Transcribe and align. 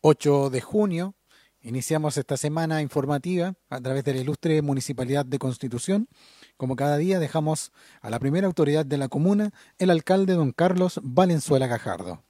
8 0.00 0.50
de 0.50 0.60
junio. 0.60 1.14
Iniciamos 1.60 2.18
esta 2.18 2.36
semana 2.36 2.82
informativa 2.82 3.54
a 3.70 3.80
través 3.80 4.04
de 4.04 4.14
la 4.14 4.20
ilustre 4.20 4.60
Municipalidad 4.60 5.24
de 5.24 5.38
Constitución. 5.38 6.08
Como 6.56 6.76
cada 6.76 6.98
día 6.98 7.18
dejamos 7.18 7.72
a 8.02 8.10
la 8.10 8.18
primera 8.18 8.46
autoridad 8.46 8.84
de 8.84 8.98
la 8.98 9.08
comuna, 9.08 9.50
el 9.78 9.90
alcalde 9.90 10.34
don 10.34 10.52
Carlos 10.52 11.00
Valenzuela 11.02 11.66
Gajardo. 11.66 12.22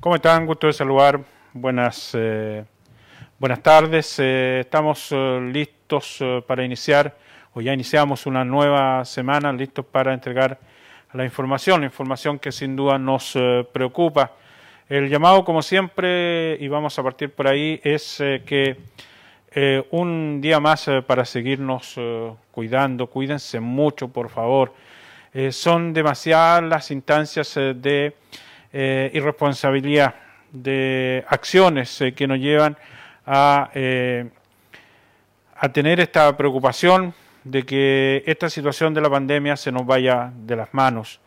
¿Cómo 0.00 0.16
están? 0.16 0.44
Gusto 0.44 0.66
de 0.66 0.74
saludar. 0.74 1.24
Buenas, 1.54 2.10
eh, 2.12 2.62
buenas 3.38 3.62
tardes. 3.62 4.18
Eh, 4.18 4.60
estamos 4.60 5.08
eh, 5.12 5.40
listos 5.50 6.18
eh, 6.20 6.44
para 6.46 6.62
iniciar, 6.62 7.16
o 7.54 7.62
ya 7.62 7.72
iniciamos 7.72 8.26
una 8.26 8.44
nueva 8.44 9.06
semana, 9.06 9.50
listos 9.54 9.86
para 9.86 10.12
entregar 10.12 10.58
la 11.14 11.24
información, 11.24 11.80
la 11.80 11.86
información 11.86 12.38
que 12.38 12.50
sin 12.50 12.74
duda 12.74 12.98
nos 12.98 13.36
eh, 13.36 13.64
preocupa. 13.72 14.32
El 14.88 15.08
llamado, 15.08 15.44
como 15.44 15.62
siempre, 15.62 16.56
y 16.60 16.68
vamos 16.68 16.98
a 16.98 17.02
partir 17.02 17.30
por 17.30 17.46
ahí, 17.46 17.80
es 17.84 18.20
eh, 18.20 18.42
que 18.44 18.76
eh, 19.54 19.86
un 19.92 20.40
día 20.40 20.58
más 20.58 20.90
para 21.06 21.24
seguirnos 21.24 21.96
cuidando, 22.50 23.06
cuídense 23.06 23.60
mucho, 23.60 24.08
por 24.08 24.28
favor. 24.28 24.74
son 25.50 25.92
demasiadas 25.92 26.64
las 26.64 26.90
instancias 26.90 27.54
de 27.54 28.16
irresponsabilidad, 28.72 30.16
de 30.50 31.24
acciones 31.28 32.02
que 32.16 32.26
nos 32.26 32.38
llevan 32.38 32.76
a, 33.24 33.70
a 35.56 35.68
tener 35.68 36.00
esta 36.00 36.36
preocupación 36.36 37.14
de 37.44 37.62
que 37.64 38.22
esta 38.26 38.48
situación 38.48 38.94
de 38.94 39.02
la 39.02 39.10
pandemia 39.10 39.56
se 39.56 39.70
nos 39.70 39.86
vaya 39.86 40.32
de 40.34 40.56
las 40.56 40.72
manos. 40.72 41.20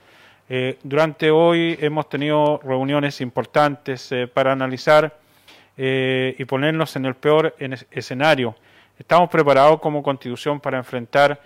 Eh, 0.49 0.77
durante 0.83 1.29
hoy 1.29 1.77
hemos 1.81 2.07
tenido 2.07 2.59
reuniones 2.63 3.19
importantes 3.19 4.11
eh, 4.13 4.27
para 4.27 4.53
analizar 4.53 5.17
eh, 5.75 6.35
y 6.37 6.45
ponernos 6.45 6.95
en 6.95 7.05
el 7.05 7.15
peor 7.15 7.55
escenario. 7.91 8.55
¿Estamos 8.97 9.29
preparados 9.29 9.79
como 9.79 10.01
constitución 10.01 10.59
para 10.59 10.77
enfrentar 10.77 11.39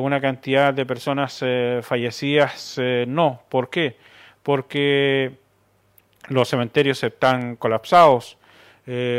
una 0.00 0.22
cantidad 0.22 0.72
de 0.72 0.86
personas 0.86 1.44
fallecidas? 1.82 2.80
no. 3.06 3.42
¿Por 3.50 3.68
qué? 3.68 3.98
Porque 4.42 5.32
los 6.28 6.48
cementerios 6.48 7.02
están 7.02 7.56
colapsados. 7.56 8.38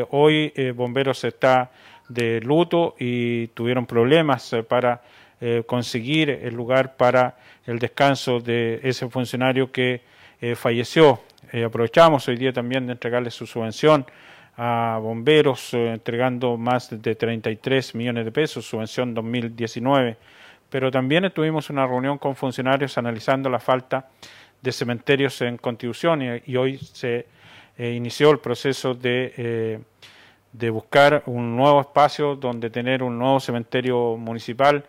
hoy 0.10 0.52
Bomberos 0.76 1.23
está 1.23 1.70
de 2.08 2.40
luto 2.42 2.96
y 3.00 3.48
tuvieron 3.48 3.86
problemas 3.86 4.52
eh, 4.54 4.64
para 4.64 5.02
eh, 5.40 5.64
conseguir 5.66 6.30
el 6.30 6.54
lugar 6.54 6.96
para 6.96 7.38
el 7.66 7.80
descanso 7.80 8.40
de 8.40 8.80
ese 8.84 9.08
funcionario 9.10 9.72
que 9.72 10.02
eh, 10.40 10.56
falleció. 10.56 11.22
aprovechamos 11.66 12.28
hoy 12.28 12.38
día 12.38 12.54
también 12.54 12.86
de 12.86 12.94
entregarle 12.94 13.32
su 13.32 13.46
subvención 13.46 14.06
a 14.58 15.00
bomberos, 15.02 15.74
entregando 15.74 16.58
más 16.58 16.90
de 16.90 17.16
33 17.16 17.94
millones 17.94 18.26
de 18.26 18.32
pesos, 18.32 18.66
subvención 18.66 19.14
2019. 19.14 20.18
Pero 20.70 20.90
también 20.90 21.32
tuvimos 21.32 21.70
una 21.70 21.86
reunión 21.86 22.18
con 22.18 22.36
funcionarios 22.36 22.98
analizando 22.98 23.50
la 23.50 23.60
falta 23.60 24.10
de 24.60 24.72
cementerios 24.72 25.40
en 25.42 25.58
Constitución 25.58 26.42
y, 26.44 26.56
hoy 26.56 26.80
se 26.80 27.28
inició 27.78 28.32
el 28.32 28.40
proceso 28.40 28.96
de 28.96 29.80
de 30.53 30.70
buscar 30.70 31.23
un 31.26 31.56
nuevo 31.56 31.81
espacio 31.81 32.36
donde 32.36 32.70
tener 32.70 33.03
un 33.03 33.17
nuevo 33.17 33.40
cementerio 33.40 34.17
municipal, 34.17 34.84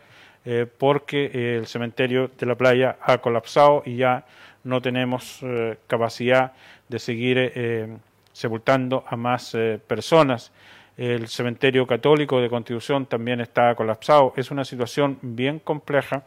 eh, 0.45 0.67
porque 0.78 1.56
el 1.59 1.67
cementerio 1.67 2.31
de 2.39 2.47
la 2.47 2.55
playa 2.55 2.97
ha 3.03 3.19
colapsado 3.19 3.83
y 3.84 3.97
ya 3.97 4.25
no 4.65 4.81
tenemos 4.81 5.41
eh, 5.42 5.77
capacidad 5.87 6.53
de 6.89 6.98
seguir 6.98 7.39
eh, 7.39 7.97
sepultando 8.33 9.05
a 9.06 9.17
más 9.17 9.56
personas. 9.87 10.53
El 10.97 11.28
cementerio 11.28 11.87
católico 11.87 12.41
de 12.41 12.48
Constitución 12.48 13.06
también 13.06 13.41
está 13.41 13.75
colapsado. 13.75 14.33
Es 14.37 14.50
una 14.50 14.65
situación 14.65 15.19
bien 15.22 15.60
compleja 15.60 16.25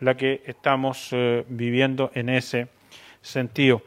la 0.00 0.16
que 0.16 0.42
estamos 0.46 1.10
viviendo 1.48 2.10
en 2.14 2.28
ese 2.28 2.68
sentido. 3.20 3.82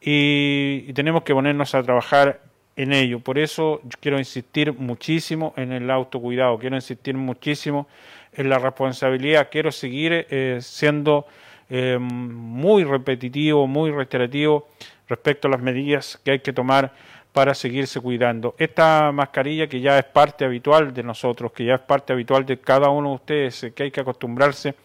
y 0.00 0.92
tenemos 0.94 1.22
que 1.22 1.34
ponernos 1.34 1.74
a 1.74 1.82
trabajar 1.82 2.47
en 2.78 2.92
ello. 2.92 3.18
Por 3.18 3.38
eso 3.38 3.82
quiero 4.00 4.18
insistir 4.18 4.72
muchísimo 4.72 5.52
en 5.56 5.72
el 5.72 5.90
autocuidado, 5.90 6.58
quiero 6.58 6.76
insistir 6.76 7.14
muchísimo 7.16 7.88
en 8.32 8.48
la 8.48 8.58
responsabilidad, 8.58 9.48
quiero 9.50 9.72
seguir 9.72 10.26
eh, 10.30 10.58
siendo 10.62 11.26
eh, 11.68 11.98
muy 12.00 12.84
repetitivo, 12.84 13.66
muy 13.66 13.90
reiterativo 13.90 14.68
respecto 15.08 15.48
a 15.48 15.50
las 15.50 15.60
medidas 15.60 16.20
que 16.24 16.30
hay 16.30 16.38
que 16.38 16.52
tomar 16.52 16.92
para 17.32 17.52
seguirse 17.52 18.00
cuidando. 18.00 18.54
Esta 18.58 19.10
mascarilla 19.10 19.66
que 19.66 19.80
ya 19.80 19.98
es 19.98 20.04
parte 20.04 20.44
habitual 20.44 20.94
de 20.94 21.02
nosotros, 21.02 21.50
que 21.50 21.64
ya 21.64 21.74
es 21.74 21.80
parte 21.80 22.12
habitual 22.12 22.46
de 22.46 22.60
cada 22.60 22.90
uno 22.90 23.08
de 23.08 23.14
ustedes, 23.16 23.64
eh, 23.64 23.72
que 23.72 23.82
hay 23.82 23.90
que 23.90 24.02
acostumbrarse 24.02 24.76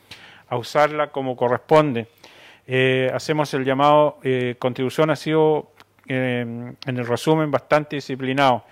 a 0.49 0.57
usarla 0.57 1.11
como 1.11 1.35
corresponde. 1.35 2.07
hacemos 3.13 3.53
el 3.53 3.65
llamado, 3.65 4.19
contribución 4.57 5.09
ha 5.09 5.15
sido 5.15 5.72
en 6.07 6.77
el 6.85 7.07
resumen 7.07 7.51
bastante 7.51 7.95
disciplinado. 7.97 8.63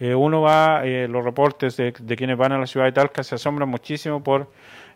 Eh, 0.00 0.14
uno 0.14 0.40
va, 0.40 0.84
eh, 0.84 1.08
los 1.08 1.24
reportes 1.24 1.76
de, 1.76 1.92
quienes 1.92 2.36
van 2.36 2.52
a 2.52 2.58
la 2.58 2.66
ciudad 2.66 2.86
de 2.86 2.92
Talca 2.92 3.24
se 3.24 3.34
asombran 3.34 3.68
muchísimo 3.68 4.22
por 4.22 4.50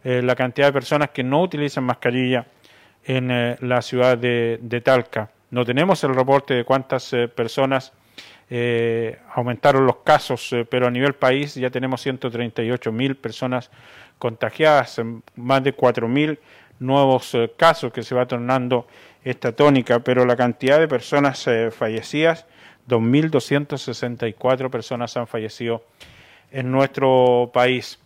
la 0.05 0.35
cantidad 0.35 0.67
de 0.67 0.73
personas 0.73 1.11
que 1.11 1.23
no 1.23 1.43
utilizan 1.43 1.85
mascarilla 1.85 2.45
en 3.05 3.57
la 3.61 3.81
ciudad 3.83 4.19
de, 4.19 4.83
Talca. 4.85 5.31
No 5.53 5.65
tenemos 5.65 6.03
el 6.03 6.13
reporte 6.13 6.55
de 6.55 6.65
cuántas 6.65 7.15
personas 7.37 7.93
aumentaron 9.33 9.87
los 9.87 9.99
casos, 9.99 10.53
pero 10.69 10.89
a 10.89 10.91
nivel 10.91 11.15
país 11.15 11.55
ya 11.55 11.71
tenemos 11.71 12.01
138 12.01 12.91
mil 12.91 13.15
personas 13.15 13.71
contagiadas, 14.19 15.01
más 15.37 15.63
de 15.63 15.73
4 15.73 16.09
mil 16.09 16.37
nuevos 16.83 17.37
casos 17.57 17.93
que 17.93 18.03
se 18.03 18.15
va 18.15 18.27
tornando 18.27 18.87
esta 19.25 19.53
tónica, 19.53 20.01
pero 20.01 20.25
la 20.25 20.37
cantidad 20.37 20.79
de 20.79 20.89
personas 20.89 21.47
eh, 21.47 21.71
fallecidas, 21.71 22.47
2.264 22.89 24.71
personas 24.71 25.17
han 25.17 25.27
fallecido 25.27 25.85
en 26.51 26.71
nuestro 26.71 27.51
país. 27.53 27.99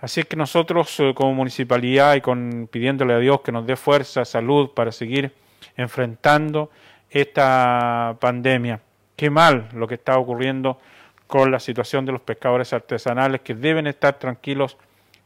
Así 0.00 0.24
que 0.24 0.36
nosotros 0.36 0.98
eh, 1.00 1.12
como 1.14 1.34
municipalidad 1.34 2.14
y 2.16 2.20
con, 2.20 2.68
pidiéndole 2.70 3.14
a 3.14 3.18
Dios 3.18 3.40
que 3.40 3.52
nos 3.52 3.66
dé 3.66 3.76
fuerza, 3.76 4.24
salud 4.24 4.70
para 4.74 4.92
seguir 4.92 5.32
enfrentando 5.76 6.70
esta 7.10 8.16
pandemia. 8.20 8.80
Qué 9.16 9.30
mal 9.30 9.68
lo 9.74 9.86
que 9.86 9.94
está 9.94 10.18
ocurriendo 10.18 10.78
con 11.26 11.50
la 11.50 11.60
situación 11.60 12.04
de 12.04 12.12
los 12.12 12.20
pescadores 12.20 12.72
artesanales 12.72 13.40
que 13.40 13.54
deben 13.54 13.86
estar 13.86 14.18
tranquilos 14.18 14.76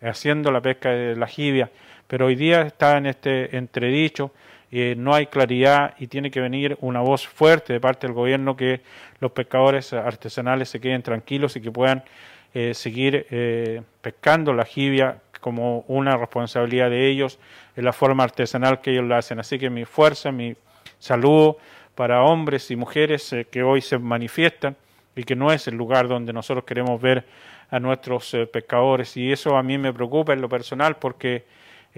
haciendo 0.02 0.52
la 0.52 0.60
pesca 0.60 0.90
de 0.90 1.16
la 1.16 1.26
jibia, 1.26 1.70
pero 2.06 2.26
hoy 2.26 2.36
día 2.36 2.62
está 2.62 2.96
en 2.96 3.06
este 3.06 3.56
entredicho 3.56 4.32
eh, 4.72 4.94
no 4.96 5.14
hay 5.14 5.26
claridad 5.26 5.94
y 5.98 6.08
tiene 6.08 6.30
que 6.30 6.40
venir 6.40 6.76
una 6.80 7.00
voz 7.00 7.26
fuerte 7.26 7.72
de 7.72 7.80
parte 7.80 8.06
del 8.06 8.14
gobierno 8.14 8.56
que 8.56 8.80
los 9.20 9.30
pescadores 9.30 9.92
artesanales 9.92 10.68
se 10.68 10.80
queden 10.80 11.02
tranquilos 11.02 11.54
y 11.56 11.60
que 11.60 11.70
puedan 11.70 12.02
eh, 12.52 12.74
seguir 12.74 13.26
eh, 13.30 13.82
pescando 14.00 14.52
la 14.52 14.64
jibia 14.64 15.18
como 15.40 15.84
una 15.86 16.16
responsabilidad 16.16 16.90
de 16.90 17.08
ellos 17.08 17.38
en 17.76 17.84
la 17.84 17.92
forma 17.92 18.24
artesanal 18.24 18.80
que 18.80 18.90
ellos 18.90 19.04
la 19.04 19.18
hacen. 19.18 19.38
Así 19.38 19.58
que 19.58 19.70
mi 19.70 19.84
fuerza, 19.84 20.32
mi 20.32 20.56
saludo 20.98 21.58
para 21.94 22.22
hombres 22.24 22.70
y 22.72 22.76
mujeres 22.76 23.34
que 23.50 23.62
hoy 23.62 23.80
se 23.80 23.98
manifiestan 23.98 24.76
y 25.14 25.22
que 25.22 25.36
no 25.36 25.52
es 25.52 25.68
el 25.68 25.76
lugar 25.76 26.08
donde 26.08 26.32
nosotros 26.32 26.64
queremos 26.64 27.00
ver 27.00 27.24
a 27.70 27.78
nuestros 27.78 28.36
pescadores. 28.52 29.16
Y 29.16 29.30
eso 29.30 29.56
a 29.56 29.62
mí 29.62 29.78
me 29.78 29.92
preocupa 29.92 30.32
en 30.32 30.40
lo 30.40 30.48
personal 30.48 30.96
porque 30.96 31.44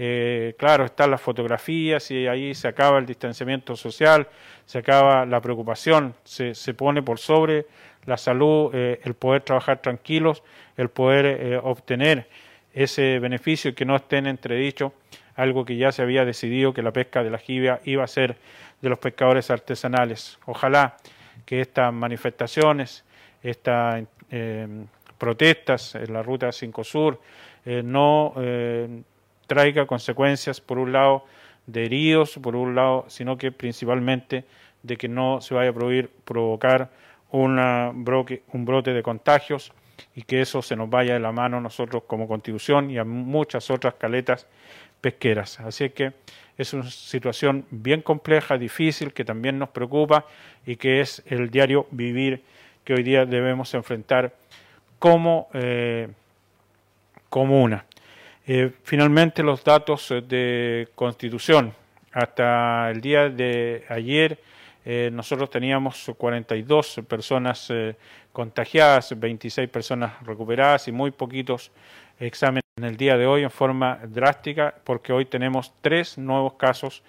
eh, 0.01 0.55
claro, 0.57 0.85
están 0.85 1.11
las 1.11 1.21
fotografías 1.21 2.13
y 2.13 2.29
ahí 2.29 2.55
se 2.55 2.69
acaba 2.69 3.01
el 3.01 3.07
distanciamiento 3.07 3.75
social, 3.75 4.29
se 4.65 4.79
acaba 4.79 5.27
la 5.27 5.41
preocupación, 5.41 6.15
se, 6.23 6.55
pone 6.75 7.03
por 7.03 7.19
sobre 7.19 7.67
la 8.07 8.17
salud, 8.17 8.71
eh, 8.73 9.01
el 9.03 9.15
poder 9.15 9.43
trabajar 9.43 9.83
tranquilos, 9.83 10.45
el 10.77 10.89
poder 10.89 11.27
eh, 11.27 11.61
obtener 11.61 12.29
ese 12.73 13.19
beneficio 13.19 13.73
y 13.73 13.75
que 13.75 13.85
no 13.85 13.97
esté 13.97 14.19
en 14.19 14.29
entredicho 14.29 14.93
algo 15.35 15.65
que 15.65 15.77
ya 15.77 15.91
se 15.91 16.03
había 16.03 16.25
decidido 16.25 16.73
que 16.73 16.83
la 16.83 16.93
pesca 16.93 17.25
de 17.25 17.31
la 17.31 17.39
jibia 17.39 17.81
iba 17.85 18.05
a 18.05 18.07
ser 18.07 18.37
de 18.81 18.89
los 18.89 19.01
pescadores 19.01 19.51
artesanales. 19.51 20.39
Ojalá 20.47 20.97
que 21.45 21.61
estas 21.61 21.93
manifestaciones, 21.93 23.05
estas 23.43 24.05
protestas 25.19 25.97
en 25.97 26.13
la 26.13 26.23
ruta 26.23 26.53
5 26.53 26.85
Sur 26.85 27.21
no 27.65 28.35
traiga 29.49 29.87
consecuencias, 29.87 30.61
por 30.61 30.79
un 30.79 30.93
lado, 30.93 31.25
de 31.67 31.85
heridos, 31.85 32.39
por 32.41 32.55
un 32.55 32.77
lado, 32.77 33.05
sino 33.09 33.37
que 33.37 33.51
principalmente 33.51 34.45
de 34.85 34.97
que 34.97 35.09
no 35.09 35.41
se 35.41 35.55
vaya 35.55 35.71
a 35.71 35.75
provocar 36.25 36.91
un 37.31 38.05
brote 38.05 38.93
de 38.93 39.03
contagios 39.03 39.73
y 40.15 40.23
que 40.23 40.41
eso 40.41 40.63
se 40.63 40.77
nos 40.77 40.89
vaya 40.89 41.15
de 41.15 41.21
la 41.21 41.33
mano 41.33 41.61
nosotros 41.61 42.05
como 42.07 42.29
constitución 42.29 42.91
y 42.91 42.99
a 42.99 43.05
muchas 43.05 43.71
otras 43.71 43.95
caletas 43.95 44.47
pesqueras. 45.01 45.61
Así 45.61 45.91
que 45.91 46.13
es 46.57 46.73
una 46.73 46.89
situación 46.91 47.67
bien 47.71 48.03
compleja, 48.03 48.59
difícil, 48.59 49.13
que 49.13 49.25
también 49.25 49.59
nos 49.59 49.71
preocupa 49.71 50.27
y 50.67 50.77
que 50.77 51.01
es 51.01 51.23
el 51.27 51.51
diario 51.51 51.87
vivir 51.91 52.43
que 52.85 52.95
hoy 52.95 53.03
día 53.03 53.27
debemos 53.27 53.75
enfrentar 53.75 54.35
como 54.99 55.49
eh, 55.53 56.09
comuna. 57.29 57.85
Eh, 58.51 58.73
finalmente, 58.83 59.43
los 59.43 59.63
datos 59.63 60.09
de 60.27 60.89
constitución. 60.95 61.75
Hasta 62.13 62.91
el 62.91 63.03
día 63.03 63.29
de 63.29 63.85
ayer, 63.91 64.39
eh, 64.87 65.11
nosotros 65.13 65.51
teníamos 65.51 66.11
42 66.17 67.03
personas 67.07 67.71
contagiadas, 68.33 69.13
26 69.21 69.69
personas 69.69 70.15
recuperadas 70.25 70.89
y 70.89 70.93
muy 70.93 71.11
poquitos 71.11 71.71
exámenes 72.19 72.65
en 72.79 72.85
el 72.85 72.97
día 72.97 73.19
de 73.19 73.27
hoy 73.27 73.43
en 73.43 73.51
forma 73.51 73.99
drástica, 74.03 74.75
porque 74.83 75.13
hoy 75.13 75.27
tenemos 75.27 75.75
tres 75.83 76.17
nuevos 76.17 76.55
casos 76.55 77.03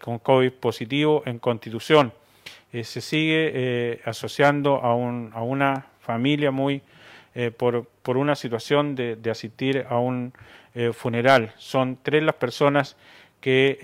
con 0.00 0.20
COVID 0.20 0.52
positivo 0.52 1.24
en 1.26 1.40
Constitución. 1.40 2.12
se 2.70 3.00
sigue 3.00 4.00
asociando 4.04 4.76
a, 4.76 4.90
a 4.92 5.42
una 5.42 5.86
familia 6.00 6.52
muy 6.52 6.82
eh, 7.40 7.52
por, 7.52 7.86
por, 8.02 8.16
una 8.16 8.34
situación 8.34 8.96
de, 8.96 9.16
asistir 9.30 9.86
a 9.88 10.00
un 10.00 10.32
eh, 10.74 10.92
funeral. 10.92 11.52
Son 11.56 11.96
tres 12.02 12.24
las 12.24 12.34
personas 12.34 12.96
que 13.40 13.78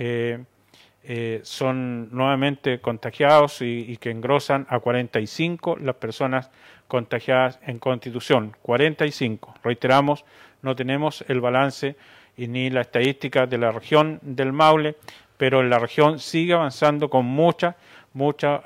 eh, 1.05 1.41
son 1.45 2.09
nuevamente 2.11 2.81
contagiados 2.81 3.63
y, 3.63 3.85
y, 3.87 3.97
que 3.99 4.11
engrosan 4.11 4.67
a 4.69 4.81
45 4.81 5.77
las 5.77 5.95
personas 5.95 6.51
contagiadas 6.89 7.61
en 7.65 7.79
Constitución. 7.79 8.57
45. 8.63 9.55
Reiteramos, 9.63 10.25
no 10.63 10.75
tenemos 10.75 11.25
el 11.29 11.41
balance 11.41 11.95
y 12.37 12.49
ni 12.49 12.71
la 12.71 12.81
estadística 12.81 13.47
de 13.47 13.59
la 13.59 13.71
región 13.71 14.19
del 14.23 14.53
Maule, 14.53 14.97
pero 15.37 15.63
la 15.63 15.79
región 15.79 16.19
sigue 16.19 16.55
avanzando 16.55 17.09
con 17.09 17.25
mucha, 17.25 17.77
mucha 18.15 18.63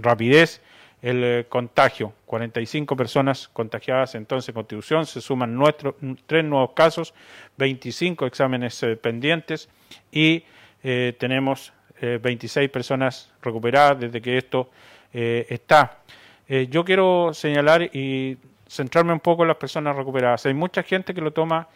rapidez 0.00 0.62
el 1.02 1.24
eh, 1.24 1.46
contagio. 1.48 2.12
45 2.26 2.96
personas 2.96 3.48
contagiadas 3.48 4.14
entonces 4.14 4.48
en 4.48 4.54
Constitución, 4.54 5.06
se 5.06 5.20
suman 5.20 5.54
nuestro, 5.54 5.96
tres 6.26 6.44
nuevos 6.44 6.72
casos, 6.72 7.14
25 7.56 8.26
exámenes 8.26 8.82
eh, 8.82 8.96
pendientes 8.96 9.68
y 10.10 10.44
eh, 10.82 11.14
tenemos 11.18 11.72
26 11.98 12.68
personas 12.68 13.32
recuperadas 13.40 13.98
desde 13.98 14.20
que 14.20 14.36
esto 14.36 14.68
está. 15.14 16.00
yo 16.46 16.84
quiero 16.84 17.32
señalar 17.32 17.84
y 17.84 18.36
centrarme 18.68 19.14
un 19.14 19.20
poco 19.20 19.44
en 19.44 19.48
las 19.48 19.56
personas 19.56 19.96
recuperadas. 19.96 20.44
Hay 20.44 20.52
mucha 20.52 20.82
gente 20.82 21.14
que 21.14 21.22
lo 21.22 21.32
toma 21.32 21.68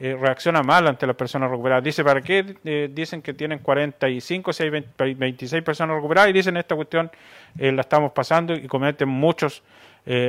eh, 0.00 0.16
reacciona 0.16 0.62
mal 0.62 0.86
ante 0.86 1.08
las 1.08 1.16
personas 1.16 1.50
recuperadas. 1.50 1.82
Dice, 1.82 2.04
¿para 2.04 2.20
qué 2.20 2.54
eh, 2.64 2.88
dicen 2.92 3.20
que 3.20 3.34
tienen 3.34 3.58
45, 3.58 4.52
si 4.52 4.62
hay 4.62 4.70
26 4.70 5.64
personas 5.64 5.96
recuperadas? 5.96 6.30
Y 6.30 6.32
dicen, 6.32 6.56
esta 6.56 6.76
cuestión 6.76 7.10
eh, 7.58 7.72
la 7.72 7.80
estamos 7.80 8.12
pasando 8.12 8.54
y 8.54 8.68
cometen 8.68 9.08
muchos 9.08 9.62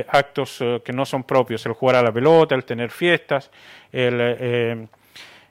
actos 0.08 0.62
que 0.84 0.92
no 0.92 1.06
son 1.06 1.24
propios. 1.24 1.64
El 1.64 1.72
jugar 1.72 1.96
a 1.96 2.02
la 2.02 2.12
pelota, 2.12 2.54
el 2.54 2.64
tener 2.64 2.90
fiestas, 2.90 3.50
el, 3.90 4.90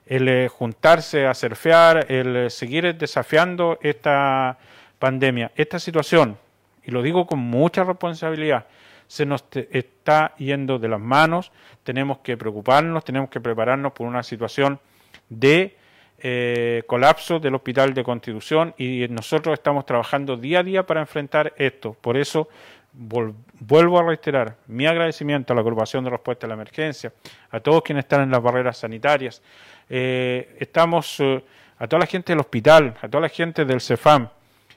el 0.06 0.48
juntarse 0.48 1.26
a 1.26 1.34
surfear, 1.34 2.06
el 2.08 2.48
seguir 2.48 2.94
desafiando 2.94 3.76
esta 3.82 4.56
pandemia, 5.00 5.50
esta 5.56 5.80
situación. 5.80 6.38
Y 6.84 6.92
lo 6.92 7.02
digo 7.02 7.26
con 7.26 7.40
mucha 7.40 7.82
responsabilidad 7.82 8.66
se 9.10 9.26
nos 9.26 9.44
está 9.72 10.36
yendo 10.38 10.78
de 10.78 10.86
las 10.86 11.00
manos, 11.00 11.50
tenemos 11.82 12.18
que 12.18 12.36
preocuparnos, 12.36 13.04
tenemos 13.04 13.28
que 13.28 13.40
prepararnos 13.40 13.90
por 13.90 14.06
una 14.06 14.22
situación 14.22 14.78
de 15.28 15.76
eh, 16.20 16.84
colapso 16.86 17.40
del 17.40 17.56
Hospital 17.56 17.92
de 17.92 18.04
Constitución 18.04 18.72
y 18.78 19.08
nosotros 19.08 19.54
estamos 19.54 19.84
trabajando 19.84 20.36
día 20.36 20.60
a 20.60 20.62
día 20.62 20.86
para 20.86 21.00
enfrentar 21.00 21.52
esto. 21.56 21.96
Por 22.00 22.16
eso 22.16 22.50
vuelvo 22.92 23.98
a 23.98 24.04
reiterar 24.04 24.54
mi 24.68 24.86
agradecimiento 24.86 25.52
a 25.52 25.56
la 25.56 25.62
agrupación 25.62 26.04
de 26.04 26.10
respuesta 26.10 26.46
a 26.46 26.48
la 26.48 26.54
emergencia, 26.54 27.12
a 27.50 27.58
todos 27.58 27.82
quienes 27.82 28.04
están 28.04 28.22
en 28.22 28.30
las 28.30 28.40
barreras 28.40 28.78
sanitarias. 28.78 29.42
Eh, 29.88 30.54
estamos 30.60 31.18
eh, 31.18 31.42
a 31.80 31.88
toda 31.88 31.98
la 31.98 32.06
gente 32.06 32.30
del 32.30 32.38
hospital, 32.38 32.94
a 33.02 33.08
toda 33.08 33.22
la 33.22 33.28
gente 33.28 33.64
del 33.64 33.80
CEFAM, 33.80 34.28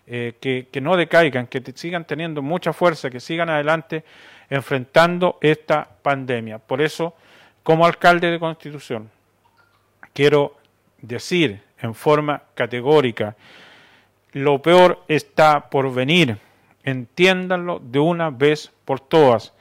eh, 0.05 0.33
que, 0.39 0.81
no 0.81 0.97
decaigan, 0.97 1.47
que 1.47 1.61
sigan 1.75 2.05
teniendo 2.05 2.41
mucha 2.41 2.73
fuerza, 2.73 3.09
que 3.09 3.19
sigan 3.19 3.49
adelante 3.49 4.03
enfrentando 4.49 5.37
esta 5.41 5.87
pandemia. 6.01 6.59
Por 6.59 6.81
eso, 6.81 7.15
como 7.63 7.85
alcalde 7.85 8.29
de 8.29 8.39
Constitución, 8.39 9.09
quiero 10.13 10.57
decir 11.01 11.61
en 11.81 11.95
forma 11.95 12.43
categórica, 12.53 13.35
lo 14.33 14.61
peor 14.61 15.03
está 15.07 15.69
por 15.69 15.93
venir. 15.93 16.37
Entiéndanlo 16.83 17.79
de 17.79 17.99
una 17.99 18.29
vez 18.29 18.71
por 18.83 18.99
todas. 18.99 19.53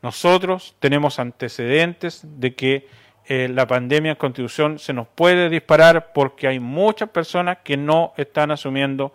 Nosotros 0.00 0.76
tenemos 0.78 1.18
antecedentes 1.18 2.22
de 2.22 2.54
que 2.54 2.88
eh, 3.26 3.48
la 3.48 3.66
pandemia 3.66 4.12
en 4.12 4.16
Constitución 4.16 4.78
se 4.78 4.92
nos 4.92 5.08
puede 5.08 5.48
disparar 5.48 6.12
porque 6.12 6.46
hay 6.46 6.60
muchas 6.60 7.10
personas 7.10 7.58
que 7.64 7.76
no 7.76 8.12
están 8.16 8.50
asumiendo 8.50 9.12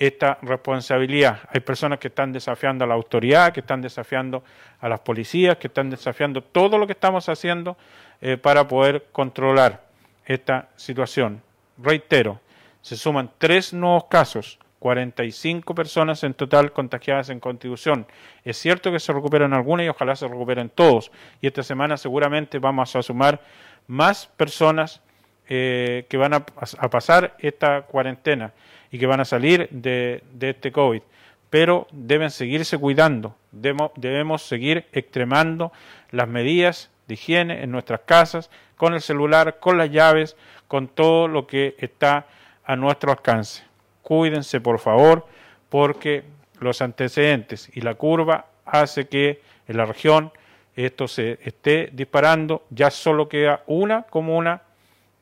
esta 0.00 0.38
responsabilidad. 0.40 1.40
Hay 1.52 1.60
personas 1.60 1.98
que 1.98 2.08
están 2.08 2.32
desafiando 2.32 2.84
a 2.84 2.88
la 2.88 2.94
autoridad, 2.94 3.52
que 3.52 3.60
están 3.60 3.82
desafiando 3.82 4.42
a 4.80 4.88
las 4.88 5.00
policías, 5.00 5.58
que 5.58 5.66
están 5.66 5.90
desafiando 5.90 6.42
todo 6.42 6.78
lo 6.78 6.86
que 6.86 6.94
estamos 6.94 7.28
haciendo 7.28 7.76
eh, 8.22 8.38
para 8.38 8.66
poder 8.66 9.08
controlar 9.12 9.84
esta 10.24 10.70
situación. 10.76 11.42
Reitero, 11.76 12.40
se 12.80 12.96
suman 12.96 13.30
tres 13.36 13.74
nuevos 13.74 14.04
casos, 14.06 14.58
45 14.78 15.74
personas 15.74 16.24
en 16.24 16.32
total 16.32 16.72
contagiadas 16.72 17.28
en 17.28 17.38
Constitución. 17.38 18.06
Es 18.42 18.56
cierto 18.56 18.90
que 18.90 19.00
se 19.00 19.12
recuperan 19.12 19.52
algunas 19.52 19.84
y 19.84 19.90
ojalá 19.90 20.16
se 20.16 20.26
recuperen 20.26 20.70
todos. 20.70 21.12
Y 21.42 21.46
esta 21.46 21.62
semana 21.62 21.98
seguramente 21.98 22.58
vamos 22.58 22.96
a 22.96 23.02
sumar 23.02 23.42
más 23.86 24.26
personas 24.28 25.02
eh, 25.46 26.06
que 26.08 26.16
van 26.16 26.32
a, 26.32 26.46
pasar 26.46 27.36
esta 27.40 27.82
cuarentena 27.82 28.52
y 28.90 28.98
que 28.98 29.06
van 29.06 29.20
a 29.20 29.24
salir 29.24 29.68
de, 29.70 30.22
este 30.40 30.72
COVID. 30.72 31.02
Pero 31.48 31.86
deben 31.90 32.30
seguirse 32.30 32.78
cuidando, 32.78 33.36
debemos, 33.50 34.42
seguir 34.42 34.86
extremando 34.92 35.72
las 36.10 36.28
medidas 36.28 36.90
de 37.08 37.14
higiene 37.14 37.62
en 37.62 37.70
nuestras 37.70 38.00
casas, 38.00 38.50
con 38.76 38.94
el 38.94 39.00
celular, 39.00 39.58
con 39.58 39.76
las 39.76 39.90
llaves, 39.90 40.36
con 40.68 40.88
todo 40.88 41.28
lo 41.28 41.46
que 41.46 41.74
está 41.78 42.26
a 42.64 42.76
nuestro 42.76 43.10
alcance. 43.10 43.64
Cuídense, 44.02 44.60
por 44.60 44.78
favor, 44.78 45.26
porque 45.68 46.24
los 46.60 46.80
antecedentes 46.82 47.70
y 47.74 47.80
la 47.80 47.94
curva 47.94 48.46
hace 48.64 49.08
que 49.08 49.42
en 49.66 49.76
la 49.76 49.86
región 49.86 50.32
esto 50.76 51.08
se 51.08 51.38
esté 51.42 51.90
disparando. 51.92 52.64
Ya 52.70 52.90
solo 52.90 53.28
queda 53.28 53.62
una 53.66 54.02
comuna 54.02 54.62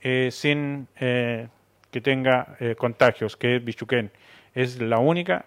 eh, 0.01 0.29
sin 0.31 0.87
eh, 1.01 1.49
que 1.91 2.01
tenga 2.01 2.57
eh, 2.61 2.75
contagios, 2.77 3.37
que 3.37 3.57
es 3.57 3.65
Bichuquén. 3.65 4.11
Es 4.55 4.81
la 4.81 4.99
única 4.99 5.45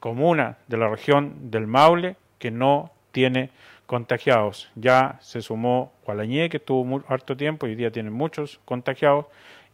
comuna 0.00 0.56
de 0.68 0.76
la 0.76 0.88
región 0.88 1.50
del 1.50 1.66
Maule 1.66 2.16
que 2.38 2.50
no 2.50 2.92
tiene 3.12 3.50
contagiados. 3.86 4.70
Ya 4.74 5.18
se 5.20 5.42
sumó 5.42 5.92
Gualañé, 6.04 6.48
que 6.48 6.60
tuvo 6.60 6.84
muy, 6.84 7.02
harto 7.08 7.36
tiempo, 7.36 7.66
y 7.66 7.70
hoy 7.70 7.76
día 7.76 7.90
tiene 7.90 8.10
muchos 8.10 8.60
contagiados, 8.64 9.26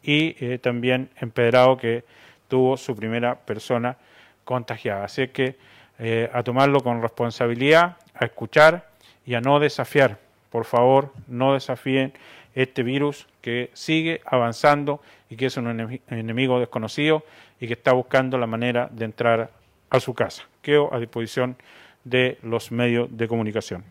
y 0.02 0.58
también 0.58 1.10
Empedrado, 1.20 1.76
que 1.76 2.04
tuvo 2.48 2.76
su 2.76 2.96
primera 2.96 3.36
persona 3.36 3.96
contagiada. 4.44 5.04
Así 5.04 5.28
que 5.28 5.56
a 6.32 6.42
tomarlo 6.42 6.80
con 6.80 7.00
responsabilidad, 7.00 7.96
a 8.14 8.24
escuchar 8.24 8.88
y 9.24 9.34
a 9.34 9.40
no 9.40 9.60
desafiar. 9.60 10.18
Por 10.50 10.64
favor, 10.64 11.12
no 11.28 11.54
desafíen 11.54 12.12
este 12.54 12.82
virus 12.82 13.26
que 13.40 13.70
sigue 13.72 14.20
avanzando 14.24 15.00
y 15.28 15.36
que 15.36 15.46
es 15.46 15.56
un 15.56 16.00
enemigo 16.08 16.60
desconocido 16.60 17.24
y 17.60 17.66
que 17.66 17.74
está 17.74 17.92
buscando 17.92 18.38
la 18.38 18.46
manera 18.46 18.88
de 18.92 19.04
entrar 19.04 19.50
a 19.90 20.00
su 20.00 20.14
casa. 20.14 20.42
Quedo 20.62 20.92
a 20.92 20.98
disposición 20.98 21.56
de 22.04 22.38
los 22.42 22.72
medios 22.72 23.08
de 23.10 23.28
comunicación. 23.28 23.84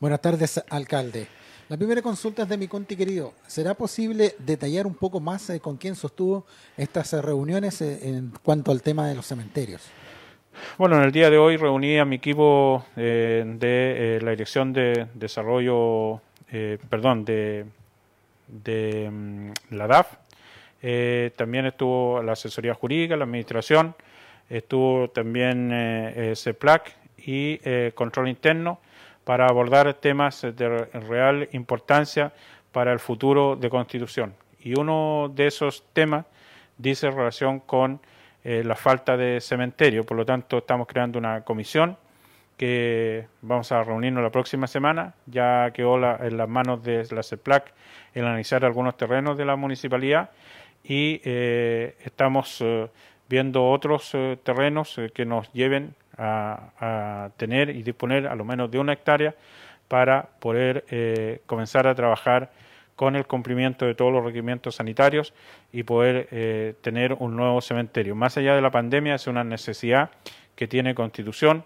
Buenas 0.00 0.20
tardes, 0.20 0.62
alcalde. 0.70 1.26
La 1.68 1.76
primera 1.76 2.00
consulta 2.00 2.44
es 2.44 2.48
de 2.48 2.56
mi 2.56 2.66
conti 2.66 2.96
querido. 2.96 3.34
¿Será 3.46 3.74
posible 3.74 4.34
detallar 4.38 4.86
un 4.86 4.94
poco 4.94 5.20
más 5.20 5.50
eh, 5.50 5.60
con 5.60 5.76
quién 5.76 5.96
sostuvo 5.96 6.46
estas 6.78 7.12
eh, 7.12 7.20
reuniones 7.20 7.82
eh, 7.82 8.08
en 8.08 8.32
cuanto 8.42 8.70
al 8.70 8.80
tema 8.80 9.06
de 9.06 9.14
los 9.14 9.26
cementerios? 9.26 9.82
Bueno, 10.78 10.96
en 10.96 11.02
el 11.02 11.12
día 11.12 11.28
de 11.28 11.36
hoy 11.36 11.58
reuní 11.58 11.98
a 11.98 12.06
mi 12.06 12.16
equipo 12.16 12.84
de 12.96 14.18
la 14.22 14.30
Dirección 14.30 14.72
de 14.72 15.06
Desarrollo 15.14 16.22
eh, 16.52 16.78
perdón, 16.88 17.24
de, 17.24 17.66
de 18.46 19.08
mm, 19.10 19.50
la 19.70 19.86
DAF. 19.86 20.16
Eh, 20.82 21.32
también 21.36 21.66
estuvo 21.66 22.22
la 22.22 22.32
asesoría 22.32 22.74
jurídica, 22.74 23.16
la 23.16 23.24
administración, 23.24 23.94
estuvo 24.48 25.10
también 25.10 25.70
eh, 25.72 26.32
CEPLAC 26.36 26.96
y 27.18 27.58
control 27.94 28.28
interno 28.28 28.80
para 29.24 29.46
abordar 29.46 29.92
temas 29.94 30.40
de 30.40 30.86
real 30.86 31.48
importancia 31.52 32.32
para 32.72 32.92
el 32.92 33.00
futuro 33.00 33.56
de 33.56 33.68
Constitución. 33.68 34.34
Y 34.60 34.78
uno 34.78 35.30
de 35.34 35.48
esos 35.48 35.84
temas 35.92 36.24
dice 36.78 37.10
relación 37.10 37.60
con 37.60 38.00
eh, 38.44 38.62
la 38.64 38.76
falta 38.76 39.16
de 39.16 39.40
cementerio. 39.40 40.04
Por 40.04 40.16
lo 40.16 40.24
tanto, 40.24 40.58
estamos 40.58 40.86
creando 40.86 41.18
una 41.18 41.42
comisión 41.42 41.96
que 42.58 43.26
vamos 43.40 43.72
a 43.72 43.82
reunirnos 43.82 44.22
la 44.22 44.30
próxima 44.30 44.66
semana. 44.66 45.14
Ya 45.24 45.70
quedó 45.72 45.96
en 45.96 46.36
las 46.36 46.48
manos 46.48 46.82
de 46.82 47.06
la 47.10 47.22
CEPLAC 47.22 47.72
el 48.12 48.26
analizar 48.26 48.64
algunos 48.66 48.98
terrenos 48.98 49.38
de 49.38 49.46
la 49.46 49.56
municipalidad 49.56 50.30
y 50.84 51.22
eh, 51.24 51.96
estamos 52.04 52.58
eh, 52.60 52.88
viendo 53.30 53.66
otros 53.70 54.12
terrenos 54.42 55.00
que 55.14 55.24
nos 55.24 55.50
lleven 55.52 55.94
a, 56.18 56.72
a, 56.78 57.30
tener 57.38 57.70
y 57.70 57.82
disponer 57.82 58.26
a 58.26 58.34
lo 58.34 58.44
menos 58.44 58.70
de 58.70 58.78
una 58.78 58.92
hectárea 58.92 59.34
para 59.86 60.28
poder 60.40 60.84
comenzar 61.46 61.86
a 61.86 61.94
trabajar 61.94 62.50
con 62.98 63.14
el 63.14 63.28
cumplimiento 63.28 63.86
de 63.86 63.94
todos 63.94 64.12
los 64.12 64.24
requerimientos 64.24 64.74
sanitarios 64.74 65.32
y 65.72 65.84
poder 65.84 66.26
eh, 66.32 66.74
tener 66.80 67.12
un 67.12 67.36
nuevo 67.36 67.60
cementerio. 67.60 68.16
Más 68.16 68.36
allá 68.36 68.56
de 68.56 68.60
la 68.60 68.72
pandemia, 68.72 69.14
es 69.14 69.28
una 69.28 69.44
necesidad 69.44 70.10
que 70.56 70.66
tiene 70.66 70.96
Constitución 70.96 71.64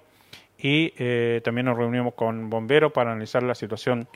y 0.63 0.95
eh, 0.97 1.41
también 1.45 1.67
nos 1.67 1.77
reunimos 1.77 2.15
con 2.15 2.49
bomberos 2.49 2.93
para 2.93 3.11
analizar 3.11 3.43
la 3.43 3.55
situación 3.55 4.09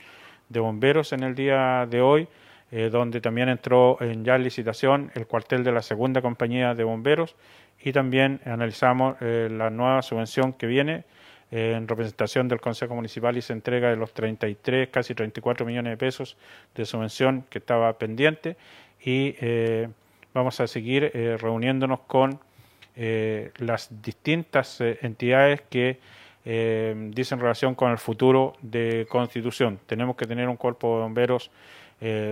de 0.49 0.59
bomberos 0.59 1.13
en 1.13 1.23
el 1.23 1.35
día 1.35 1.85
de 1.85 2.01
hoy, 2.01 2.27
eh, 2.71 2.89
donde 2.89 3.21
también 3.21 3.49
entró 3.49 3.97
en 4.01 4.23
ya 4.23 4.37
licitación 4.37 5.11
el 5.13 5.27
cuartel 5.27 5.63
de 5.63 5.73
la 5.73 5.81
segunda 5.81 6.21
compañía 6.21 6.73
de 6.73 6.83
bomberos 6.83 7.35
y 7.83 7.91
también 7.91 8.39
analizamos 8.45 9.17
la 9.21 9.69
nueva 9.69 10.01
subvención 10.01 10.53
que 10.53 10.65
viene 10.65 11.03
en 11.51 11.87
representación 11.87 12.47
del 12.47 12.59
Consejo 12.59 12.95
Municipal 12.95 13.37
y 13.37 13.41
se 13.41 13.53
entrega 13.53 13.89
de 13.89 13.95
los 13.95 14.13
33, 14.13 14.89
casi 14.89 15.13
34 15.13 15.65
millones 15.65 15.91
de 15.91 15.97
pesos 15.97 16.37
de 16.75 16.85
subvención 16.85 17.45
que 17.49 17.59
estaba 17.59 17.97
pendiente 17.97 18.57
y 19.01 19.35
eh, 19.39 19.87
vamos 20.33 20.59
a 20.59 20.67
seguir 20.67 21.11
eh, 21.13 21.37
reuniéndonos 21.39 22.01
con 22.01 22.39
eh, 22.95 23.51
las 23.57 23.89
distintas 24.01 24.81
entidades 24.81 25.61
que 25.69 25.99
dicen 26.47 27.39
relación 27.39 27.75
con 27.75 27.91
el 27.91 27.97
futuro 27.97 28.53
de 28.61 29.05
Constitución. 29.09 29.79
Tenemos 29.85 30.15
que 30.15 30.25
tener 30.25 30.47
un 30.47 30.55
cuerpo 30.55 30.95
de 30.95 31.01
bomberos 31.03 31.51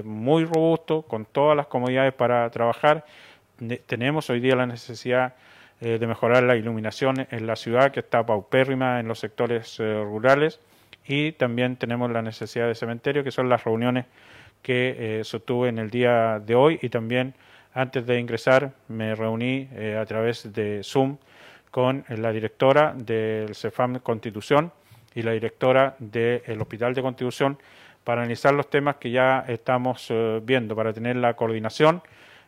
muy 0.04 0.46
robusto, 0.46 1.02
con 1.02 1.26
todas 1.26 1.58
las 1.58 1.68
comodidades 1.68 2.14
para 2.14 2.50
trabajar. 2.50 3.06
tenemos 3.88 4.30
hoy 4.30 4.40
día 4.40 4.56
la 4.56 4.68
necesidad 4.68 5.34
eh, 5.82 6.00
de 6.00 6.08
mejorar 6.08 6.42
la 6.44 6.56
iluminación 6.56 7.28
en 7.30 7.48
la 7.48 7.58
ciudad, 7.58 7.92
que 7.92 8.00
está 8.00 8.26
paupérrima 8.26 9.02
en 9.02 9.10
los 9.10 9.20
sectores 9.20 9.78
eh, 9.82 10.02
rurales, 10.02 10.62
y 11.06 11.34
también 11.34 11.76
tenemos 11.76 12.10
la 12.12 12.22
necesidad 12.22 12.68
de 12.68 12.76
cementerio, 12.76 13.26
que 13.26 13.32
son 13.32 13.50
las 13.50 13.66
reuniones 13.66 14.06
que 14.62 15.20
eh, 15.20 15.24
sostuve 15.26 15.68
en 15.68 15.78
el 15.78 15.90
día 15.90 16.40
de 16.40 16.56
hoy, 16.56 16.80
y 16.82 16.88
también 16.88 17.34
antes 17.74 18.06
de 18.06 18.22
ingresar 18.22 18.72
me 18.88 19.16
reuní 19.16 19.68
a 20.00 20.06
través 20.06 20.54
de 20.54 20.82
Zoom 20.82 21.18
con 21.76 22.06
la 22.08 22.32
directora 22.32 22.94
del 22.96 23.54
CEFAM 23.54 24.00
Constitución 24.00 24.72
y 25.14 25.24
la 25.24 25.34
directora 25.34 25.98
del 26.00 26.62
Hospital 26.62 26.94
de 26.94 27.02
Constitución 27.02 27.58
para 28.06 28.22
analizar 28.22 28.54
los 28.54 28.70
temas 28.70 28.96
que 28.96 29.12
ya 29.12 29.44
estamos 29.46 30.08
viendo, 30.44 30.74
para 30.74 30.94
tener 30.94 31.18
la 31.18 31.34
coordinación 31.34 32.02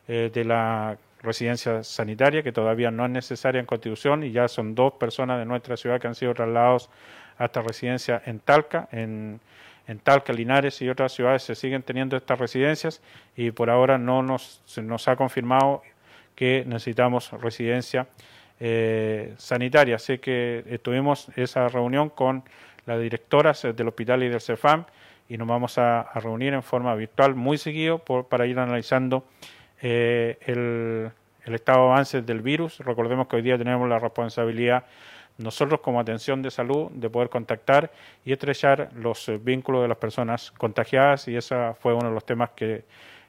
de 0.06 0.44
la 0.46 0.96
residencia 1.20 1.84
sanitaria, 1.84 2.42
que 2.42 2.52
todavía 2.52 2.90
no 2.90 3.04
es 3.04 3.10
necesaria 3.10 3.60
en 3.60 3.66
Constitución, 3.66 4.24
y 4.24 4.32
ya 4.32 4.48
son 4.48 4.74
dos 4.74 4.94
personas 4.94 5.38
de 5.38 5.44
nuestra 5.44 5.76
ciudad 5.76 6.00
que 6.00 6.06
han 6.06 6.14
sido 6.14 6.32
trasladados 6.32 6.88
a 7.36 7.44
esta 7.44 7.60
residencia 7.60 8.22
en 8.24 8.40
Talca, 8.40 8.88
en, 8.92 9.40
en 9.88 9.98
Talca, 9.98 10.32
Linares 10.32 10.80
y 10.80 10.88
otras 10.88 11.12
ciudades 11.12 11.42
se 11.42 11.54
siguen 11.54 11.82
teniendo 11.82 12.16
estas 12.16 12.38
residencias 12.38 13.02
y 13.36 13.50
por 13.50 13.68
ahora 13.68 13.98
no 13.98 14.22
nos, 14.22 14.62
se 14.64 14.80
nos 14.80 15.06
ha 15.06 15.16
confirmado 15.16 15.82
que 16.34 16.64
necesitamos 16.66 17.30
residencia 17.32 18.06
eh, 18.60 19.34
sanitaria. 19.36 19.96
Así 19.96 20.18
que 20.18 20.80
tuvimos 20.82 21.28
esa 21.36 21.68
reunión 21.68 22.10
con 22.10 22.42
las 22.86 23.00
directoras 23.00 23.62
del 23.62 23.88
hospital 23.88 24.22
y 24.22 24.28
del 24.28 24.40
CEFAM 24.40 24.84
y 25.28 25.36
nos 25.36 25.46
vamos 25.46 25.78
a, 25.78 26.10
reunir 26.14 26.54
en 26.54 26.62
forma 26.62 26.94
virtual 26.94 27.34
muy 27.34 27.58
seguido 27.58 27.98
para 27.98 28.46
ir 28.46 28.58
analizando 28.58 29.24
eh, 29.82 30.38
el, 30.46 31.54
estado 31.54 31.86
de 31.86 31.92
avance 31.92 32.22
del 32.22 32.40
virus. 32.40 32.78
Recordemos 32.80 33.28
que 33.28 33.36
hoy 33.36 33.42
día 33.42 33.56
tenemos 33.58 33.88
la 33.88 33.98
responsabilidad 33.98 34.84
nosotros 35.38 35.80
como 35.80 36.00
atención 36.00 36.42
de 36.42 36.50
salud 36.50 36.90
de 36.90 37.08
poder 37.08 37.28
contactar 37.28 37.92
y 38.24 38.32
estrechar 38.32 38.90
los 38.94 39.28
eh, 39.28 39.38
vínculos 39.38 39.82
de 39.82 39.88
las 39.88 39.98
personas 39.98 40.50
contagiadas 40.50 41.28
y 41.28 41.36
ese 41.36 41.74
fue 41.80 41.94
uno 41.94 42.08
de 42.08 42.14
los 42.14 42.26
temas 42.26 42.50
que 42.50 42.84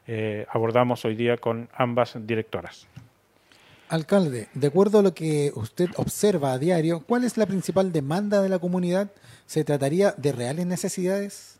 eh, 0.07 0.45
abordamos 0.49 1.05
hoy 1.05 1.15
día 1.15 1.37
con 1.37 1.69
ambas 1.75 2.17
directoras. 2.25 2.87
Alcalde, 3.89 4.49
de 4.53 4.67
acuerdo 4.67 4.99
a 4.99 5.01
lo 5.01 5.15
que 5.15 5.51
usted 5.55 5.89
observa 5.97 6.53
a 6.53 6.59
diario, 6.59 7.03
¿cuál 7.07 7.23
es 7.23 7.37
la 7.37 7.47
principal 7.47 7.91
demanda 7.91 8.39
de 8.39 8.47
la 8.47 8.59
comunidad? 8.59 9.09
¿Se 9.47 9.63
trataría 9.63 10.13
de 10.15 10.31
reales 10.31 10.67
necesidades? 10.67 11.59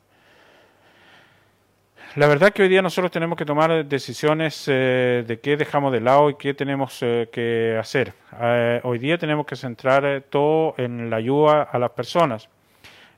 La 2.15 2.27
verdad 2.27 2.51
que 2.51 2.62
hoy 2.62 2.69
día 2.69 2.83
nosotros 2.83 3.12
tenemos 3.12 3.36
que 3.36 3.45
tomar 3.45 3.83
decisiones 3.83 4.65
eh, 4.67 5.24
de 5.27 5.39
qué 5.39 5.57
dejamos 5.57 5.91
de 5.91 6.01
lado 6.01 6.29
y 6.29 6.36
qué 6.36 6.53
tenemos 6.53 7.00
eh, 7.01 7.29
que 7.31 7.75
hacer. 7.79 8.13
Eh, 8.39 8.79
hoy 8.83 9.00
día 9.00 9.17
tenemos 9.17 9.48
que 9.48 9.55
centrar 9.55 10.24
todo 10.29 10.75
en 10.77 11.09
la 11.09 11.17
ayuda 11.17 11.63
a 11.63 11.79
las 11.79 11.91
personas. 11.91 12.48